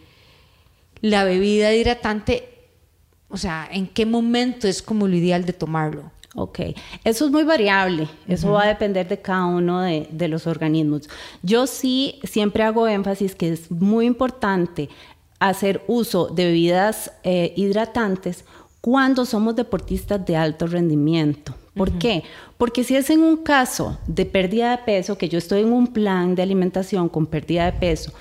la 1.03 1.23
bebida 1.23 1.73
hidratante, 1.73 2.49
o 3.29 3.37
sea, 3.37 3.69
en 3.71 3.87
qué 3.87 4.07
momento 4.07 4.67
es 4.67 4.83
como 4.83 5.07
lo 5.07 5.15
ideal 5.15 5.47
de 5.47 5.53
tomarlo. 5.53 6.11
Ok, 6.37 6.61
eso 7.03 7.27
es 7.27 7.33
muy 7.33 7.43
variable, 7.43 8.09
eso 8.29 8.53
va 8.53 8.63
a 8.63 8.69
depender 8.69 9.09
de 9.09 9.21
cada 9.21 9.47
uno 9.47 9.81
de, 9.81 10.07
de 10.13 10.29
los 10.29 10.47
organismos. 10.47 11.09
Yo 11.43 11.67
sí 11.67 12.21
siempre 12.23 12.63
hago 12.63 12.87
énfasis 12.87 13.35
que 13.35 13.53
es 13.53 13.69
muy 13.71 14.07
importante 14.07 14.89
hacer 15.41 15.83
uso 15.89 16.29
de 16.29 16.45
bebidas 16.45 17.11
eh, 17.25 17.53
hidratantes 17.57 18.45
cuando 18.81 19.25
somos 19.25 19.57
deportistas 19.57 20.25
de 20.25 20.37
alto 20.37 20.67
rendimiento. 20.67 21.55
¿Por 21.75 21.93
qué? 21.99 22.23
Porque 22.61 22.85
si 22.85 22.95
es 22.95 23.09
en 23.09 23.23
un 23.23 23.39
caso 23.39 23.99
de 24.07 24.27
pérdida 24.27 24.73
de 24.73 24.83
peso, 24.83 25.17
que 25.17 25.31
yo 25.31 25.39
estoy 25.39 25.63
en 25.63 25.73
un 25.73 25.87
plan 25.87 26.35
de 26.35 26.43
alimentación 26.43 27.09
con 27.09 27.25
pérdida 27.25 27.65
de 27.65 27.73
peso 27.73 28.13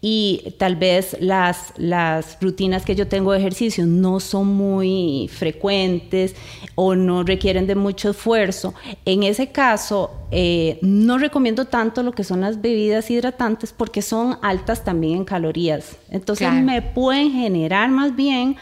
y 0.00 0.54
tal 0.56 0.76
vez 0.76 1.16
las, 1.18 1.72
las 1.76 2.38
rutinas 2.40 2.84
que 2.84 2.94
yo 2.94 3.08
tengo 3.08 3.32
de 3.32 3.40
ejercicio 3.40 3.86
no 3.86 4.20
son 4.20 4.46
muy 4.46 5.28
frecuentes 5.32 6.36
o 6.76 6.94
no 6.94 7.24
requieren 7.24 7.66
de 7.66 7.74
mucho 7.74 8.10
esfuerzo, 8.10 8.72
en 9.04 9.24
ese 9.24 9.48
caso 9.48 10.12
eh, 10.30 10.78
no 10.80 11.18
recomiendo 11.18 11.64
tanto 11.64 12.04
lo 12.04 12.12
que 12.12 12.22
son 12.22 12.40
las 12.40 12.60
bebidas 12.60 13.10
hidratantes 13.10 13.74
porque 13.76 14.00
son 14.00 14.38
altas 14.42 14.84
también 14.84 15.16
en 15.16 15.24
calorías. 15.24 15.96
Entonces 16.08 16.52
me 16.52 16.82
pueden 16.82 17.32
generar 17.32 17.90
más 17.90 18.14
bien 18.14 18.54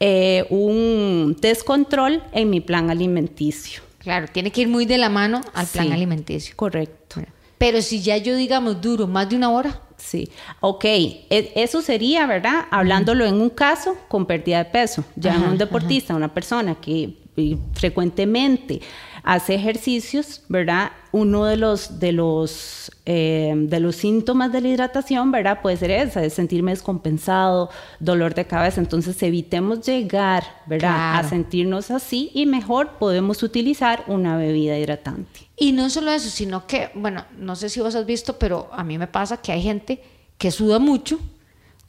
eh, 0.00 0.46
un 0.50 1.36
descontrol 1.40 2.24
en 2.32 2.50
mi 2.50 2.60
plan 2.60 2.90
alimenticio. 2.90 3.82
Claro, 4.00 4.26
tiene 4.32 4.50
que 4.50 4.62
ir 4.62 4.68
muy 4.68 4.86
de 4.86 4.98
la 4.98 5.10
mano 5.10 5.42
al 5.52 5.66
plan 5.66 5.92
alimenticio. 5.92 6.54
Correcto. 6.56 7.20
Pero 7.58 7.82
si 7.82 8.00
ya 8.00 8.16
yo, 8.16 8.34
digamos, 8.34 8.80
duro 8.80 9.06
más 9.06 9.28
de 9.28 9.36
una 9.36 9.50
hora. 9.50 9.82
Sí, 9.98 10.30
ok, 10.60 10.84
e, 10.84 11.52
eso 11.54 11.82
sería, 11.82 12.26
¿verdad? 12.26 12.64
Hablándolo 12.70 13.26
en 13.26 13.34
un 13.34 13.50
caso 13.50 13.98
con 14.08 14.24
pérdida 14.24 14.64
de 14.64 14.70
peso. 14.70 15.04
Ya 15.14 15.34
en 15.34 15.42
un 15.42 15.58
deportista, 15.58 16.14
una 16.16 16.32
persona 16.32 16.76
que 16.76 17.18
eh, 17.36 17.58
frecuentemente 17.74 18.80
hace 19.22 19.54
ejercicios, 19.54 20.42
¿verdad? 20.48 20.92
Uno 21.12 21.44
de 21.44 21.56
los, 21.56 21.98
de 21.98 22.12
los, 22.12 22.90
eh, 23.06 23.52
de 23.56 23.80
los 23.80 23.96
síntomas 23.96 24.52
de 24.52 24.60
la 24.60 24.68
hidratación, 24.68 25.30
¿verdad? 25.32 25.60
Puede 25.60 25.76
ser 25.76 25.90
esa, 25.90 26.24
es 26.24 26.34
sentirme 26.34 26.70
descompensado, 26.72 27.70
dolor 27.98 28.34
de 28.34 28.46
cabeza. 28.46 28.80
Entonces 28.80 29.22
evitemos 29.22 29.84
llegar, 29.86 30.44
¿verdad? 30.66 31.18
A 31.18 31.28
sentirnos 31.28 31.90
así 31.90 32.30
y 32.34 32.46
mejor 32.46 32.98
podemos 32.98 33.42
utilizar 33.42 34.04
una 34.06 34.36
bebida 34.36 34.78
hidratante. 34.78 35.48
Y 35.56 35.72
no 35.72 35.90
solo 35.90 36.10
eso, 36.10 36.30
sino 36.30 36.66
que, 36.66 36.90
bueno, 36.94 37.24
no 37.38 37.56
sé 37.56 37.68
si 37.68 37.80
vos 37.80 37.94
has 37.94 38.06
visto, 38.06 38.38
pero 38.38 38.68
a 38.72 38.84
mí 38.84 38.98
me 38.98 39.06
pasa 39.06 39.36
que 39.38 39.52
hay 39.52 39.62
gente 39.62 40.02
que 40.38 40.50
suda 40.50 40.78
mucho, 40.78 41.18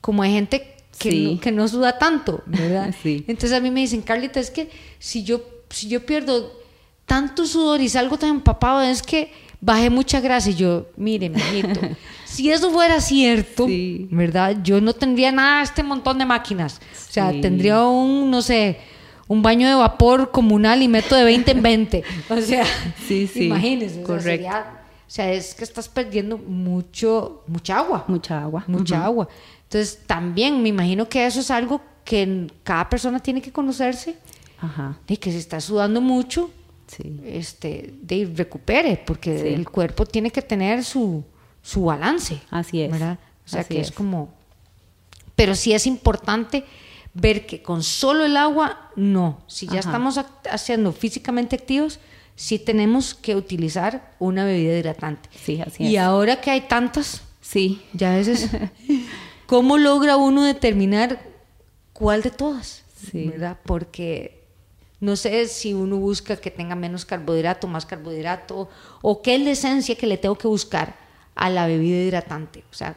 como 0.02 0.24
hay 0.24 0.34
gente 0.34 0.76
que, 0.98 1.14
no, 1.14 1.40
que 1.40 1.52
no 1.52 1.68
suda 1.68 1.98
tanto, 1.98 2.44
¿verdad? 2.46 2.94
Sí. 3.02 3.24
Entonces 3.28 3.54
a 3.54 3.62
mí 3.62 3.72
me 3.72 3.80
dicen, 3.80 4.02
Carlita, 4.02 4.40
es 4.40 4.52
que 4.52 4.70
si 5.00 5.24
yo, 5.24 5.42
si 5.70 5.88
yo 5.88 6.06
pierdo 6.06 6.61
tanto 7.12 7.46
sudor 7.46 7.82
y 7.82 7.90
salgo 7.90 8.18
tan 8.18 8.30
empapado, 8.30 8.82
es 8.84 9.02
que 9.02 9.34
bajé 9.60 9.90
mucha 9.90 10.22
grasa. 10.22 10.50
Y 10.50 10.56
yo, 10.56 10.86
mire, 10.96 11.30
mijito, 11.30 11.82
si 12.26 12.50
eso 12.50 12.72
fuera 12.72 13.02
cierto, 13.02 13.68
¿verdad? 14.10 14.60
Yo 14.64 14.80
no 14.80 14.94
tendría 14.94 15.30
nada 15.30 15.62
este 15.62 15.84
montón 15.84 16.20
de 16.20 16.26
máquinas. 16.26 16.80
O 17.10 17.12
sea, 17.12 17.34
tendría 17.42 17.84
un, 17.84 18.32
no 18.32 18.42
sé, 18.42 18.80
un 19.28 19.42
baño 19.42 19.68
de 19.68 19.74
vapor 19.74 20.32
comunal 20.32 20.82
y 20.84 20.88
meto 20.88 21.14
de 21.14 21.26
20 21.26 21.52
en 21.52 21.62
20. 21.62 22.04
O 22.30 22.38
sea, 22.40 22.64
sí, 23.06 23.28
sí. 23.28 23.48
imagínese. 23.48 24.04
Correcto. 24.04 24.48
O 24.48 25.14
sea, 25.14 25.34
es 25.34 25.54
que 25.54 25.66
estás 25.66 25.90
perdiendo 25.90 26.38
mucho, 26.38 27.44
mucha 27.46 27.80
agua. 27.80 28.06
Mucha 28.08 28.42
agua. 28.42 28.64
Mucha 28.68 29.04
agua. 29.04 29.28
Entonces, 29.64 30.00
también 30.08 30.64
me 30.64 30.70
imagino 30.70 31.10
que 31.10 31.26
eso 31.26 31.42
es 31.42 31.52
algo 31.52 31.82
que 32.06 32.48
cada 32.64 32.88
persona 32.88 33.20
tiene 33.20 33.42
que 33.42 33.52
conocerse. 33.52 34.16
Ajá. 34.62 34.98
Y 35.10 35.18
que 35.18 35.30
se 35.34 35.40
está 35.40 35.60
sudando 35.60 36.00
mucho, 36.00 36.52
este, 37.26 37.94
de 38.02 38.32
recupere, 38.36 39.02
porque 39.06 39.54
el 39.54 39.70
cuerpo 39.70 40.06
tiene 40.06 40.32
que 40.32 40.42
tener 40.42 40.84
su, 40.84 41.24
su 41.62 41.86
balance. 41.86 42.42
Así 42.50 42.82
es. 42.82 42.92
¿verdad? 42.92 43.20
O 43.46 43.50
sea, 43.50 43.64
que 43.64 43.80
es. 43.80 43.92
como... 43.92 44.34
Pero 45.36 45.56
sí 45.56 45.74
es 45.74 45.88
importante 45.88 46.66
ver 47.14 47.46
que 47.46 47.62
con 47.62 47.84
solo 47.84 48.26
el 48.26 48.38
agua, 48.38 48.92
no. 48.96 49.42
Si 49.48 49.68
ya 49.68 49.80
estamos 49.80 50.20
haciendo 50.50 50.94
físicamente 50.94 51.56
activos, 51.56 52.00
sí 52.36 52.60
tenemos 52.60 53.14
que 53.14 53.36
utilizar 53.36 54.14
una 54.20 54.46
bebida 54.46 54.78
hidratante. 54.78 55.30
Sí, 55.44 55.62
así 55.62 55.86
es. 55.86 55.92
Y 55.92 55.98
ahora 55.98 56.42
que 56.42 56.52
hay 56.52 56.62
tantas, 56.62 57.24
sí, 57.42 57.82
ya 57.94 58.14
a 58.14 58.18
veces, 58.18 58.50
¿cómo 59.48 59.78
logra 59.78 60.18
uno 60.18 60.44
determinar 60.44 61.22
cuál 61.94 62.22
de 62.22 62.32
todas? 62.32 62.84
Sí. 63.12 63.30
¿Verdad? 63.30 63.58
Porque 63.66 64.41
no 65.02 65.16
sé 65.16 65.48
si 65.48 65.74
uno 65.74 65.98
busca 65.98 66.38
que 66.38 66.52
tenga 66.52 66.76
menos 66.76 67.06
carbohidrato, 67.06 67.68
más 67.68 67.86
carbohidrato, 67.86 68.70
o 69.02 69.22
qué 69.22 69.36
es 69.36 69.42
la 69.42 69.52
esencia 69.52 69.96
que 69.96 70.08
le 70.08 70.18
tengo 70.18 70.38
que 70.38 70.48
buscar 70.48 70.96
a 71.36 71.50
la 71.50 71.66
bebida 71.66 71.98
hidratante. 71.98 72.64
O 72.72 72.74
sea, 72.74 72.96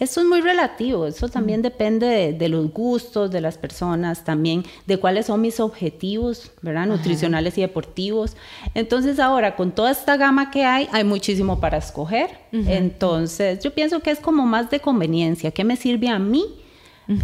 eso 0.00 0.20
es 0.22 0.26
muy 0.26 0.40
relativo, 0.40 1.06
eso 1.06 1.28
también 1.28 1.62
depende 1.62 2.32
de, 2.32 2.48
los 2.48 2.72
gustos 2.72 3.30
de 3.30 3.40
las 3.40 3.58
personas, 3.58 4.24
también 4.24 4.64
de 4.86 4.98
cuáles 4.98 5.26
son 5.26 5.40
mis 5.40 5.60
objetivos, 5.60 6.50
¿verdad? 6.62 6.86
Nutricionales 6.86 7.56
y 7.58 7.60
deportivos. 7.60 8.36
Entonces 8.74 9.20
ahora, 9.20 9.54
con 9.54 9.70
toda 9.70 9.92
esta 9.92 10.16
gama 10.16 10.50
que 10.50 10.64
hay, 10.64 10.88
hay 10.90 11.04
muchísimo 11.04 11.60
para 11.60 11.78
escoger. 11.78 12.30
Entonces, 12.50 13.60
yo 13.62 13.72
pienso 13.72 14.00
que 14.00 14.10
es 14.10 14.18
como 14.18 14.46
más 14.46 14.68
de 14.68 14.80
conveniencia, 14.80 15.52
¿qué 15.52 15.62
me 15.62 15.76
sirve 15.76 16.08
a 16.08 16.18
mí? 16.18 16.44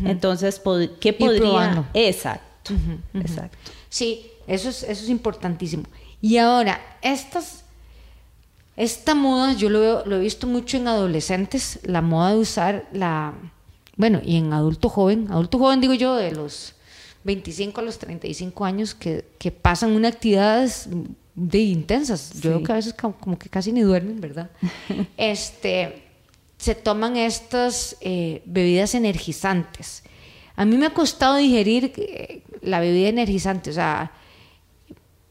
Entonces, 0.05 0.61
¿qué 1.01 1.13
podría... 1.13 1.89
Exacto, 1.95 2.46
exacto. 3.15 3.57
Sí, 3.89 4.31
eso 4.47 4.69
es, 4.69 4.83
eso 4.83 5.05
es 5.05 5.09
importantísimo. 5.09 5.85
Y 6.21 6.39
ahora, 6.39 6.81
estas, 7.03 7.65
esta 8.77 9.15
moda, 9.15 9.53
yo 9.55 9.71
lo, 9.71 10.05
lo 10.07 10.17
he 10.17 10.21
visto 10.21 10.47
mucho 10.47 10.77
en 10.77 10.89
adolescentes, 10.89 11.81
la 11.85 12.03
moda 12.03 12.33
de 12.33 12.39
usar 12.39 12.89
la, 12.93 13.35
bueno, 13.97 14.21
y 14.25 14.37
en 14.37 14.53
adulto 14.53 14.89
joven, 14.89 15.27
adulto 15.31 15.59
joven 15.59 15.81
digo 15.81 15.95
yo, 15.95 16.15
de 16.17 16.33
los 16.33 16.75
25 17.25 17.81
a 17.81 17.85
los 17.85 17.99
35 17.99 18.65
años, 18.65 18.95
que, 18.95 19.25
que 19.39 19.51
pasan 19.51 19.93
unas 19.93 20.13
actividades 20.13 20.89
de 21.35 21.59
intensas. 21.59 22.41
Yo 22.41 22.51
veo 22.51 22.63
que 22.63 22.73
a 22.73 22.77
veces 22.77 22.95
como, 22.95 23.39
que 23.39 23.49
casi 23.49 23.73
ni 23.73 23.81
duermen, 23.81 24.21
¿verdad? 24.21 24.51
este, 25.17 26.03
se 26.59 26.75
toman 26.75 27.17
estas 27.17 27.97
eh, 28.01 28.43
bebidas 28.47 28.95
energizantes. 28.95 30.03
A 30.57 30.65
mí 30.65 30.77
me 30.77 30.87
ha 30.87 30.95
costado 30.95 31.37
digerir 31.37 31.93
eh, 31.97 32.43
la 32.63 32.81
bebida 32.81 33.09
energizante, 33.09 33.71
o 33.71 33.75
sea, 33.75 34.13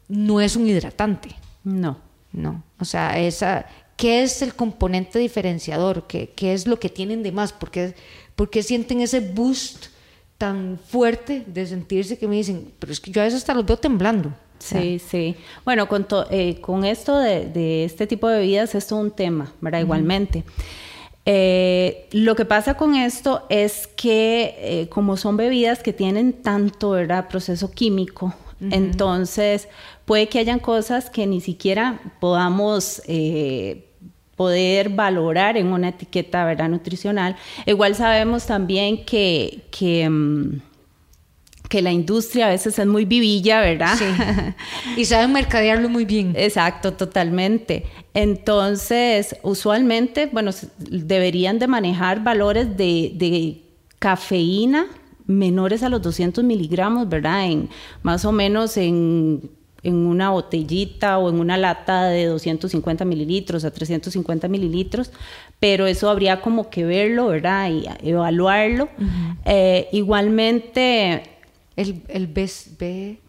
no 0.08 0.40
es 0.40 0.56
un 0.56 0.68
hidratante. 0.68 1.30
No. 1.64 1.98
No. 2.32 2.64
O 2.80 2.86
sea, 2.86 3.18
esa, 3.18 3.66
¿qué 3.96 4.24
es 4.24 4.42
el 4.42 4.56
componente 4.56 5.20
diferenciador? 5.20 6.06
¿Qué, 6.08 6.32
qué 6.36 6.54
es 6.54 6.68
lo 6.68 6.80
que 6.80 6.90
tienen 6.90 7.24
de 7.24 7.32
más? 7.32 7.54
¿Por 7.54 7.72
qué, 7.72 7.94
sienten 8.62 9.02
ese 9.02 9.22
boost 9.22 9.88
tan 10.38 10.78
fuerte 10.86 11.44
de 11.48 11.66
sentirse 11.66 12.18
que 12.18 12.28
me 12.28 12.36
dicen, 12.36 12.72
pero 12.78 12.92
es 12.92 13.00
que 13.00 13.12
yo 13.12 13.22
a 13.22 13.24
veces 13.24 13.40
hasta 13.40 13.54
los 13.54 13.66
veo 13.66 13.78
temblando? 13.78 14.34
Sí, 14.60 15.00
sí. 15.00 15.36
Bueno, 15.64 15.88
con, 15.88 16.06
eh, 16.30 16.60
con 16.60 16.86
esto 16.86 17.18
de, 17.20 17.86
este 17.86 18.08
tipo 18.08 18.28
de 18.28 18.40
bebidas 18.40 18.76
es 18.76 18.88
todo 18.88 19.00
un 19.00 19.12
tema, 19.12 19.54
¿verdad? 19.62 19.80
Igualmente. 19.80 20.44
Eh, 21.26 22.08
lo 22.12 22.36
que 22.36 22.46
pasa 22.46 22.76
con 22.76 22.96
esto 22.96 23.46
es 23.50 23.88
que 23.88 24.56
eh, 24.60 24.90
como 24.90 25.18
son 25.18 25.38
bebidas 25.38 25.82
que 25.82 25.92
tienen 25.92 26.34
tanto 26.34 26.92
¿verdad? 26.92 27.28
proceso 27.28 27.72
químico, 27.72 28.34
entonces 28.72 29.68
puede 30.06 30.28
que 30.28 30.40
hayan 30.40 30.60
cosas 30.60 31.10
que 31.10 31.28
ni 31.28 31.42
siquiera 31.42 32.00
podamos 32.20 33.02
eh, 33.08 33.90
poder 34.36 34.90
valorar 34.90 35.58
en 35.58 35.68
una 35.68 35.90
etiqueta 35.90 36.46
¿verdad? 36.46 36.70
nutricional. 36.70 37.36
Igual 37.66 37.96
sabemos 37.96 38.46
también 38.46 39.04
que, 39.06 39.66
que 39.72 40.10
mm, 40.10 40.62
que 41.76 41.82
la 41.82 41.92
industria 41.92 42.48
a 42.48 42.50
veces 42.52 42.80
es 42.80 42.88
muy 42.88 43.04
vivilla, 43.04 43.60
¿verdad? 43.60 43.98
Sí. 43.98 44.06
Y 45.02 45.04
saben 45.04 45.34
mercadearlo 45.34 45.90
muy 45.90 46.06
bien. 46.06 46.32
Exacto, 46.38 46.94
totalmente. 46.94 47.84
Entonces, 48.14 49.36
usualmente, 49.44 50.30
bueno, 50.32 50.52
deberían 50.78 51.60
de 51.60 51.68
manejar 51.68 52.24
valores 52.24 52.78
de, 52.78 53.62
cafeína 54.00 54.86
menores 55.26 55.84
a 55.84 55.90
los 55.90 56.02
200 56.02 56.46
miligramos, 56.46 57.10
¿verdad? 57.10 57.46
En, 57.46 57.68
más 58.04 58.24
o 58.24 58.32
menos 58.32 58.78
en, 58.78 59.50
en, 59.84 59.96
una 59.96 60.30
botellita 60.30 61.18
o 61.18 61.30
en 61.30 61.42
una 61.42 61.58
lata 61.58 62.06
de 62.06 62.28
250 62.28 63.04
mililitros 63.04 63.66
a 63.66 63.72
350 63.72 64.48
mililitros, 64.48 65.12
pero 65.60 65.88
eso 65.88 66.10
habría 66.10 66.40
como 66.40 66.70
que 66.70 66.86
verlo, 66.86 67.28
¿verdad? 67.28 67.70
Y 67.70 67.86
evaluarlo. 68.08 68.88
Eh, 69.44 69.90
igualmente 69.92 71.35
el, 71.76 72.02
el 72.08 72.28
B, 72.28 72.50
B, 72.80 73.20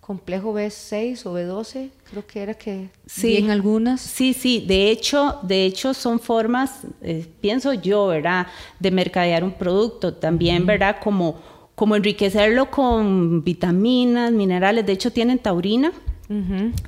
complejo 0.00 0.54
B6 0.54 1.26
o 1.26 1.36
B12, 1.36 1.90
creo 2.08 2.26
que 2.26 2.40
era 2.40 2.54
que 2.54 2.90
sí, 3.06 3.38
en 3.38 3.50
algunas. 3.50 4.00
Sí, 4.00 4.34
sí, 4.34 4.64
de 4.64 4.90
hecho, 4.90 5.40
de 5.42 5.64
hecho 5.64 5.94
son 5.94 6.20
formas, 6.20 6.82
eh, 7.02 7.26
pienso 7.40 7.72
yo, 7.72 8.06
¿verdad?, 8.06 8.46
de 8.78 8.90
mercadear 8.92 9.42
un 9.42 9.52
producto, 9.52 10.14
también, 10.14 10.64
¿verdad?, 10.64 10.98
como, 11.02 11.40
como 11.74 11.96
enriquecerlo 11.96 12.70
con 12.70 13.42
vitaminas, 13.42 14.30
minerales, 14.30 14.86
de 14.86 14.92
hecho 14.92 15.10
tienen 15.10 15.40
taurina 15.40 15.92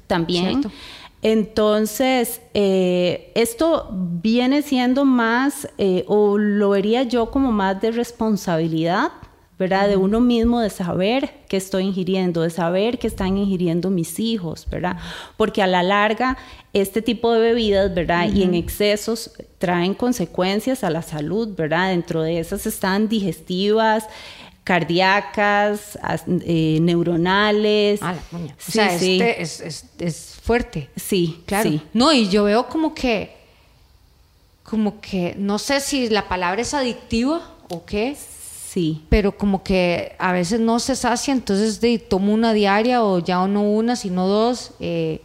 también. 0.06 0.62
Entonces, 1.20 2.40
eh, 2.54 3.32
esto 3.34 3.88
viene 3.92 4.62
siendo 4.62 5.04
más, 5.04 5.68
eh, 5.76 6.04
o 6.06 6.38
lo 6.38 6.70
vería 6.70 7.02
yo 7.02 7.32
como 7.32 7.50
más 7.50 7.80
de 7.80 7.90
responsabilidad 7.90 9.10
¿verdad? 9.58 9.88
De 9.88 9.96
uno 9.96 10.20
mismo, 10.20 10.60
de 10.60 10.70
saber 10.70 11.34
qué 11.48 11.56
estoy 11.56 11.84
ingiriendo, 11.84 12.42
de 12.42 12.50
saber 12.50 12.98
qué 12.98 13.08
están 13.08 13.36
ingiriendo 13.36 13.90
mis 13.90 14.20
hijos, 14.20 14.66
¿verdad? 14.70 14.98
Porque 15.36 15.62
a 15.62 15.66
la 15.66 15.82
larga, 15.82 16.38
este 16.72 17.02
tipo 17.02 17.32
de 17.32 17.40
bebidas, 17.40 17.92
¿verdad? 17.92 18.28
Y 18.32 18.44
en 18.44 18.54
excesos 18.54 19.32
traen 19.58 19.94
consecuencias 19.94 20.84
a 20.84 20.90
la 20.90 21.02
salud, 21.02 21.56
¿verdad? 21.56 21.90
Dentro 21.90 22.22
de 22.22 22.38
esas 22.38 22.66
están 22.66 23.08
digestivas, 23.08 24.06
cardíacas, 24.62 25.98
eh, 26.44 26.78
neuronales. 26.80 28.00
Ah, 28.02 28.14
la 28.30 28.38
o 28.38 28.52
sea, 28.58 28.94
este 28.94 29.42
es, 29.42 29.84
es, 29.98 30.38
fuerte. 30.40 30.88
Sí, 30.94 31.42
claro. 31.46 31.80
No, 31.92 32.12
y 32.12 32.28
yo 32.28 32.44
veo 32.44 32.68
como 32.68 32.94
que, 32.94 33.34
como 34.62 35.00
que, 35.00 35.34
no 35.36 35.58
sé 35.58 35.80
si 35.80 36.08
la 36.10 36.28
palabra 36.28 36.62
es 36.62 36.74
adictiva 36.74 37.40
o 37.70 37.84
qué. 37.84 38.14
Sí. 38.68 39.02
Pero 39.08 39.32
como 39.32 39.62
que 39.62 40.14
a 40.18 40.32
veces 40.32 40.60
no 40.60 40.78
se 40.78 40.94
sacia, 40.94 41.32
entonces 41.32 41.80
de, 41.80 41.98
tomo 41.98 42.34
una 42.34 42.52
diaria 42.52 43.02
o 43.02 43.18
ya 43.18 43.46
no 43.46 43.62
una, 43.62 43.96
sino 43.96 44.26
dos. 44.26 44.72
Eh, 44.78 45.22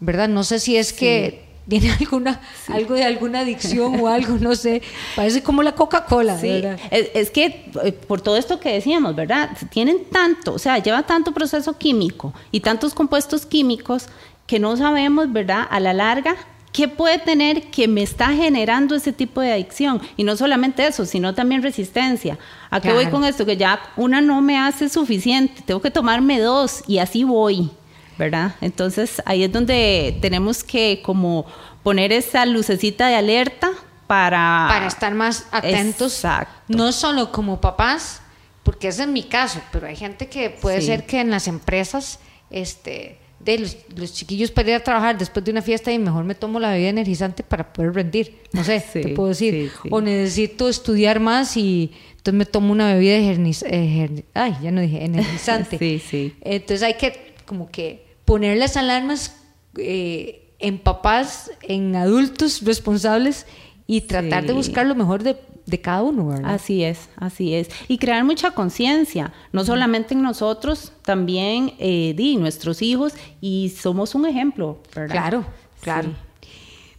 ¿Verdad? 0.00 0.28
No 0.28 0.44
sé 0.44 0.58
si 0.58 0.76
es 0.76 0.94
que 0.94 1.44
tiene 1.68 1.92
alguna 2.00 2.40
algo 2.68 2.94
de 2.94 3.04
alguna 3.04 3.40
adicción 3.40 4.00
o 4.00 4.08
algo, 4.08 4.38
no 4.38 4.54
sé. 4.54 4.80
Parece 5.14 5.42
como 5.42 5.62
la 5.62 5.74
Coca-Cola. 5.74 6.38
Sí, 6.38 6.62
es, 6.90 7.30
que 7.30 7.70
eh, 7.84 7.92
por 7.92 8.22
todo 8.22 8.38
esto 8.38 8.58
que 8.58 8.72
decíamos, 8.72 9.14
¿verdad? 9.14 9.50
Tienen 9.70 10.04
tanto, 10.10 10.54
o 10.54 10.58
sea, 10.58 10.78
lleva 10.78 11.02
tanto 11.02 11.32
proceso 11.32 11.76
químico 11.76 12.32
y 12.50 12.60
tantos 12.60 12.94
compuestos 12.94 13.44
químicos 13.44 14.06
que 14.46 14.58
no 14.58 14.74
sabemos, 14.78 15.30
¿verdad? 15.30 15.66
A 15.70 15.80
la 15.80 15.92
larga, 15.92 16.34
¿qué 16.74 16.88
puede 16.88 17.18
tener 17.18 17.70
que 17.70 17.86
me 17.86 18.02
está 18.02 18.34
generando 18.34 18.96
ese 18.96 19.12
tipo 19.12 19.40
de 19.40 19.52
adicción? 19.52 20.02
Y 20.16 20.24
no 20.24 20.36
solamente 20.36 20.84
eso, 20.86 21.06
sino 21.06 21.32
también 21.32 21.62
resistencia. 21.62 22.36
¿A 22.68 22.80
qué 22.80 22.92
voy 22.92 23.06
con 23.06 23.24
esto? 23.24 23.46
Que 23.46 23.56
ya 23.56 23.80
una 23.96 24.20
no 24.20 24.42
me 24.42 24.58
hace 24.58 24.88
suficiente, 24.88 25.62
tengo 25.64 25.80
que 25.80 25.92
tomarme 25.92 26.40
dos 26.40 26.82
y 26.86 26.98
así 26.98 27.24
voy. 27.24 27.70
¿verdad? 28.18 28.54
Entonces 28.60 29.22
ahí 29.26 29.44
es 29.44 29.52
donde 29.52 30.18
tenemos 30.20 30.62
que 30.62 31.00
como 31.04 31.46
poner 31.82 32.12
esa 32.12 32.46
lucecita 32.46 33.08
de 33.08 33.16
alerta 33.16 33.70
para... 34.06 34.66
Para 34.68 34.86
estar 34.86 35.14
más 35.14 35.46
atentos, 35.50 36.22
no 36.68 36.92
solo 36.92 37.32
como 37.32 37.60
papás, 37.60 38.20
porque 38.62 38.88
es 38.88 39.06
mi 39.06 39.24
caso, 39.24 39.60
pero 39.72 39.86
hay 39.86 39.96
gente 39.96 40.28
que 40.28 40.50
puede 40.50 40.80
ser 40.80 41.06
que 41.06 41.20
en 41.20 41.30
las 41.30 41.48
empresas, 41.48 42.20
este, 42.50 43.18
de 43.44 43.58
los, 43.96 44.12
chiquillos 44.12 44.50
para 44.50 44.70
ir 44.70 44.74
a 44.76 44.80
trabajar 44.80 45.18
después 45.18 45.44
de 45.44 45.50
una 45.50 45.62
fiesta 45.62 45.92
y 45.92 45.98
mejor 45.98 46.24
me 46.24 46.34
tomo 46.34 46.58
la 46.58 46.70
bebida 46.70 46.88
energizante 46.88 47.42
para 47.42 47.72
poder 47.72 47.94
rendir, 47.94 48.38
no 48.52 48.64
sé, 48.64 48.82
te 48.92 49.08
puedo 49.08 49.28
decir, 49.28 49.70
o 49.90 50.00
necesito 50.00 50.68
estudiar 50.68 51.20
más 51.20 51.56
y 51.56 51.92
entonces 52.10 52.34
me 52.34 52.46
tomo 52.46 52.72
una 52.72 52.94
bebida 52.94 53.16
energizante, 53.16 54.24
ay, 54.34 54.56
ya 54.62 54.70
no 54.70 54.80
dije, 54.80 55.04
energizante. 55.04 55.78
sí, 55.78 55.98
sí. 55.98 56.34
Entonces 56.40 56.82
hay 56.82 56.94
que 56.94 57.34
como 57.44 57.70
que 57.70 58.06
poner 58.24 58.56
las 58.56 58.76
alarmas 58.76 59.36
eh, 59.76 60.52
en 60.58 60.78
papás, 60.78 61.50
en 61.62 61.94
adultos 61.94 62.62
responsables 62.62 63.46
y 63.86 64.02
tratar 64.02 64.46
de 64.46 64.52
buscar 64.52 64.86
lo 64.86 64.94
mejor 64.94 65.22
de, 65.22 65.36
cada 65.80 66.02
uno, 66.02 66.28
¿verdad? 66.28 66.54
Así 66.54 66.84
es, 66.84 67.08
así 67.16 67.54
es. 67.54 67.68
Y 67.88 67.98
crear 67.98 68.24
mucha 68.24 68.52
conciencia, 68.52 69.32
no 69.52 69.64
solamente 69.64 70.14
en 70.14 70.22
nosotros, 70.22 70.92
también 71.02 71.74
eh, 71.78 72.14
di, 72.16 72.36
nuestros 72.36 72.80
hijos, 72.82 73.14
y 73.40 73.74
somos 73.76 74.14
un 74.14 74.26
ejemplo, 74.26 74.78
¿verdad? 74.94 75.12
Claro, 75.12 75.46
claro. 75.80 76.10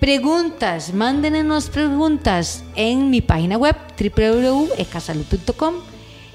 Preguntas, 0.00 0.94
mándenos 0.94 1.68
preguntas 1.68 2.64
en 2.74 3.10
mi 3.10 3.20
página 3.20 3.58
web 3.58 3.76
www.ecasalud.com 3.98 5.74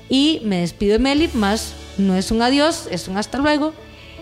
y 0.08 0.42
me 0.44 0.62
despido 0.62 0.94
de 0.94 1.00
Meli, 1.00 1.30
más 1.34 1.74
no 1.98 2.16
es 2.16 2.30
un 2.30 2.42
adiós, 2.42 2.88
es 2.92 3.08
un 3.08 3.18
hasta 3.18 3.40
luego. 3.40 3.74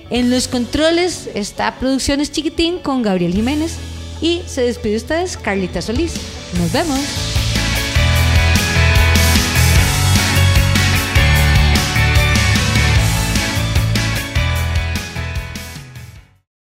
En 0.09 0.29
los 0.29 0.47
controles 0.47 1.29
está 1.33 1.75
Producciones 1.77 2.31
Chiquitín 2.31 2.79
con 2.79 3.01
Gabriel 3.01 3.33
Jiménez 3.33 3.77
y 4.21 4.41
se 4.45 4.61
despide 4.61 4.95
ustedes 4.95 5.37
Carlita 5.37 5.81
Solís. 5.81 6.13
Nos 6.57 6.71
vemos. 6.71 7.42